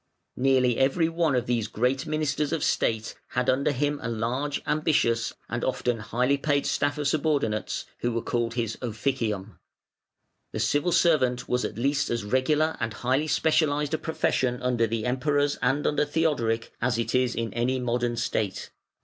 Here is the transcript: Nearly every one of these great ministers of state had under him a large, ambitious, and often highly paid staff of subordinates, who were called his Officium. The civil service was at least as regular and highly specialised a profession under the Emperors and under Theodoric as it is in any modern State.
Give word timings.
Nearly 0.35 0.79
every 0.79 1.09
one 1.09 1.35
of 1.35 1.45
these 1.45 1.67
great 1.67 2.07
ministers 2.07 2.51
of 2.51 2.63
state 2.63 3.13
had 3.33 3.51
under 3.51 3.71
him 3.71 3.99
a 4.01 4.09
large, 4.09 4.59
ambitious, 4.65 5.31
and 5.47 5.63
often 5.63 5.99
highly 5.99 6.37
paid 6.39 6.65
staff 6.65 6.97
of 6.97 7.07
subordinates, 7.07 7.85
who 7.99 8.11
were 8.11 8.23
called 8.23 8.55
his 8.55 8.79
Officium. 8.81 9.59
The 10.53 10.59
civil 10.59 10.91
service 10.91 11.47
was 11.47 11.63
at 11.63 11.77
least 11.77 12.09
as 12.09 12.23
regular 12.23 12.77
and 12.79 12.95
highly 12.95 13.27
specialised 13.27 13.93
a 13.93 13.99
profession 13.99 14.59
under 14.63 14.87
the 14.87 15.05
Emperors 15.05 15.59
and 15.61 15.85
under 15.85 16.03
Theodoric 16.03 16.71
as 16.81 16.97
it 16.97 17.13
is 17.13 17.35
in 17.35 17.53
any 17.53 17.79
modern 17.79 18.17
State. 18.17 18.71